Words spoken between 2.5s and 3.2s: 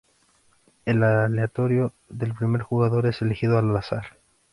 jugador